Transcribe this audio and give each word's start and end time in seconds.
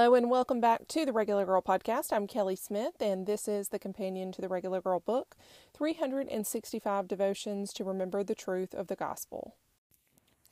Hello 0.00 0.14
and 0.14 0.30
welcome 0.30 0.62
back 0.62 0.88
to 0.88 1.04
the 1.04 1.12
Regular 1.12 1.44
Girl 1.44 1.60
Podcast. 1.60 2.10
I'm 2.10 2.26
Kelly 2.26 2.56
Smith, 2.56 3.02
and 3.02 3.26
this 3.26 3.46
is 3.46 3.68
the 3.68 3.78
companion 3.78 4.32
to 4.32 4.40
the 4.40 4.48
Regular 4.48 4.80
Girl 4.80 4.98
book 4.98 5.36
365 5.74 7.06
Devotions 7.06 7.70
to 7.74 7.84
Remember 7.84 8.24
the 8.24 8.34
Truth 8.34 8.72
of 8.72 8.86
the 8.86 8.96
Gospel. 8.96 9.56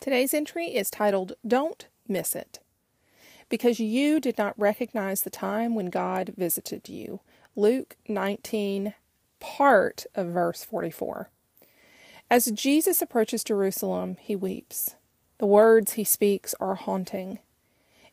Today's 0.00 0.34
entry 0.34 0.66
is 0.66 0.90
titled 0.90 1.32
Don't 1.46 1.86
Miss 2.06 2.36
It. 2.36 2.58
Because 3.48 3.80
you 3.80 4.20
did 4.20 4.36
not 4.36 4.52
recognize 4.58 5.22
the 5.22 5.30
time 5.30 5.74
when 5.74 5.86
God 5.86 6.34
visited 6.36 6.90
you. 6.90 7.20
Luke 7.56 7.96
19, 8.06 8.92
part 9.40 10.04
of 10.14 10.26
verse 10.26 10.62
44. 10.62 11.30
As 12.30 12.50
Jesus 12.50 13.00
approaches 13.00 13.42
Jerusalem, 13.44 14.18
he 14.20 14.36
weeps. 14.36 14.96
The 15.38 15.46
words 15.46 15.94
he 15.94 16.04
speaks 16.04 16.54
are 16.60 16.74
haunting. 16.74 17.38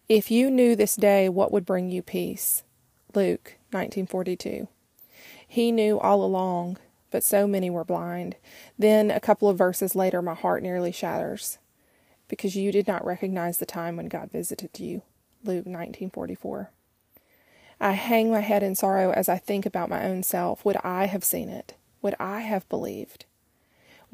If 0.08 0.30
you 0.30 0.52
knew 0.52 0.76
this 0.76 0.96
day 0.96 1.30
what 1.30 1.52
would 1.52 1.66
bring 1.66 1.90
you 1.90 2.04
peace. 2.04 2.64
Luke 3.16 3.56
1942. 3.72 4.68
He 5.48 5.72
knew 5.72 6.00
all 6.00 6.24
along, 6.24 6.78
but 7.10 7.24
so 7.24 7.48
many 7.48 7.72
were 7.72 7.84
blind. 7.84 8.36
Then 8.78 9.10
a 9.10 9.20
couple 9.20 9.50
of 9.50 9.58
verses 9.58 9.96
later 9.96 10.22
my 10.22 10.36
heart 10.36 10.62
nearly 10.62 10.92
shatters 10.92 11.58
because 12.28 12.56
you 12.56 12.72
did 12.72 12.88
not 12.88 13.04
recognize 13.04 13.58
the 13.58 13.66
time 13.66 13.98
when 13.98 14.08
God 14.08 14.30
visited 14.32 14.80
you. 14.80 15.02
Luke 15.44 15.66
1944. 15.66 16.70
I 17.82 17.94
hang 17.94 18.30
my 18.30 18.42
head 18.42 18.62
in 18.62 18.76
sorrow 18.76 19.12
as 19.12 19.28
I 19.28 19.40
think 19.40 19.66
about 19.66 19.90
my 19.90 20.06
own 20.06 20.22
self. 20.22 20.64
Would 20.66 20.78
I 20.84 21.06
have 21.06 21.24
seen 21.24 21.50
it? 21.50 21.74
Would 22.04 22.16
I 22.20 22.42
have 22.42 22.70
believed? 22.70 23.26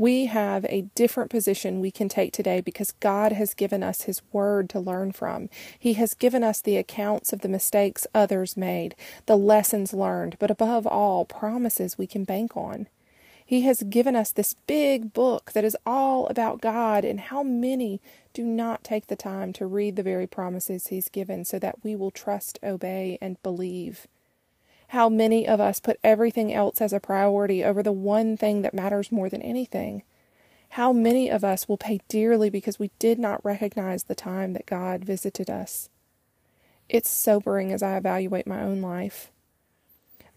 We 0.01 0.25
have 0.25 0.65
a 0.65 0.87
different 0.95 1.29
position 1.29 1.79
we 1.79 1.91
can 1.91 2.09
take 2.09 2.33
today 2.33 2.59
because 2.59 2.93
God 2.93 3.33
has 3.33 3.53
given 3.53 3.83
us 3.83 4.01
His 4.01 4.23
Word 4.31 4.67
to 4.71 4.79
learn 4.79 5.11
from. 5.11 5.47
He 5.77 5.93
has 5.93 6.15
given 6.15 6.43
us 6.43 6.59
the 6.59 6.77
accounts 6.77 7.31
of 7.31 7.41
the 7.41 7.47
mistakes 7.47 8.07
others 8.11 8.57
made, 8.57 8.95
the 9.27 9.37
lessons 9.37 9.93
learned, 9.93 10.37
but 10.39 10.49
above 10.49 10.87
all, 10.87 11.23
promises 11.25 11.99
we 11.99 12.07
can 12.07 12.23
bank 12.23 12.57
on. 12.57 12.87
He 13.45 13.61
has 13.61 13.83
given 13.83 14.15
us 14.15 14.31
this 14.31 14.55
big 14.65 15.13
book 15.13 15.51
that 15.51 15.63
is 15.63 15.77
all 15.85 16.25
about 16.29 16.61
God, 16.61 17.05
and 17.05 17.19
how 17.19 17.43
many 17.43 18.01
do 18.33 18.43
not 18.43 18.83
take 18.83 19.05
the 19.05 19.15
time 19.15 19.53
to 19.53 19.67
read 19.67 19.97
the 19.97 20.01
very 20.01 20.25
promises 20.25 20.87
He's 20.87 21.09
given 21.09 21.45
so 21.45 21.59
that 21.59 21.83
we 21.83 21.95
will 21.95 22.09
trust, 22.09 22.57
obey, 22.63 23.19
and 23.21 23.39
believe? 23.43 24.07
How 24.91 25.07
many 25.07 25.47
of 25.47 25.61
us 25.61 25.79
put 25.79 25.97
everything 26.03 26.53
else 26.53 26.81
as 26.81 26.91
a 26.91 26.99
priority 26.99 27.63
over 27.63 27.81
the 27.81 27.93
one 27.93 28.35
thing 28.35 28.61
that 28.61 28.73
matters 28.73 29.09
more 29.09 29.29
than 29.29 29.41
anything. 29.41 30.03
How 30.71 30.91
many 30.91 31.29
of 31.29 31.45
us 31.45 31.69
will 31.69 31.77
pay 31.77 32.01
dearly 32.09 32.49
because 32.49 32.77
we 32.77 32.91
did 32.99 33.17
not 33.17 33.43
recognize 33.45 34.03
the 34.03 34.15
time 34.15 34.51
that 34.51 34.65
God 34.65 35.05
visited 35.05 35.49
us. 35.49 35.89
It's 36.89 37.09
sobering 37.09 37.71
as 37.71 37.81
I 37.81 37.95
evaluate 37.95 38.45
my 38.45 38.61
own 38.61 38.81
life. 38.81 39.31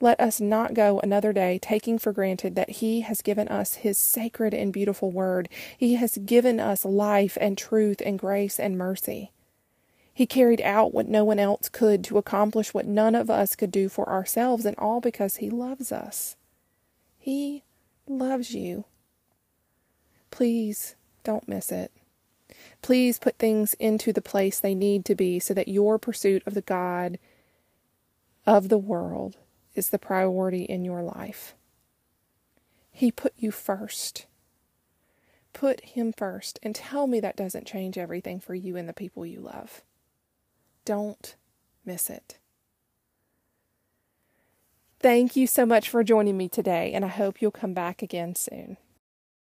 Let 0.01 0.21
us 0.21 0.41
not 0.41 0.73
go 0.73 1.01
another 1.01 1.33
day 1.33 1.59
taking 1.61 1.99
for 1.99 2.13
granted 2.13 2.55
that 2.55 2.71
He 2.71 3.01
has 3.01 3.23
given 3.23 3.49
us 3.49 3.75
His 3.75 3.99
sacred 3.99 4.55
and 4.55 4.73
beautiful 4.73 5.11
word. 5.11 5.49
He 5.77 5.97
has 5.97 6.17
given 6.19 6.61
us 6.61 6.85
life 6.85 7.37
and 7.41 7.59
truth 7.59 8.01
and 8.07 8.21
grace 8.21 8.61
and 8.61 8.79
mercy. 8.79 9.33
He 10.17 10.27
carried 10.27 10.61
out 10.61 10.95
what 10.95 11.09
no 11.09 11.25
one 11.25 11.41
else 11.41 11.69
could 11.69 12.05
to 12.05 12.19
accomplish 12.19 12.73
what 12.73 12.87
none 12.87 13.17
of 13.17 13.29
us 13.29 13.57
could 13.57 13.73
do 13.73 13.89
for 13.89 14.09
ourselves, 14.09 14.65
and 14.65 14.79
all 14.79 15.01
because 15.01 15.37
He 15.37 15.51
loves 15.51 15.91
us. 15.91 16.37
He 17.19 17.65
loves 18.07 18.55
you. 18.55 18.85
Please 20.31 20.95
don't 21.25 21.49
miss 21.49 21.73
it. 21.73 21.91
Please 22.81 23.19
put 23.19 23.39
things 23.39 23.75
into 23.75 24.13
the 24.13 24.23
place 24.23 24.61
they 24.61 24.75
need 24.75 25.05
to 25.07 25.17
be 25.17 25.41
so 25.41 25.53
that 25.53 25.67
your 25.67 25.99
pursuit 25.99 26.45
of 26.47 26.55
the 26.55 26.63
God 26.63 27.19
of 28.47 28.69
the 28.69 28.79
world 28.79 29.37
is 29.75 29.91
the 29.91 29.99
priority 29.99 30.63
in 30.63 30.85
your 30.85 31.03
life. 31.03 31.55
He 32.93 33.11
put 33.11 33.33
you 33.37 33.51
first. 33.51 34.27
Put 35.53 35.81
Him 35.81 36.13
first, 36.13 36.61
and 36.63 36.73
tell 36.73 37.09
me 37.09 37.19
that 37.19 37.37
doesn't 37.37 37.67
change 37.67 37.99
everything 37.99 38.39
for 38.39 38.55
you 38.55 38.77
and 38.77 38.89
the 38.89 38.93
people 38.93 39.27
you 39.27 39.41
love. 39.41 39.83
Don't 40.85 41.37
miss 41.85 42.11
it. 42.11 42.39
Thank 45.01 45.37
you 45.37 45.47
so 45.47 45.67
much 45.67 45.89
for 45.89 46.03
joining 46.03 46.37
me 46.37 46.49
today, 46.49 46.93
and 46.93 47.05
I 47.05 47.09
hope 47.09 47.43
you'll 47.43 47.51
come 47.51 47.75
back 47.75 48.03
again 48.03 48.35
soon. 48.35 48.79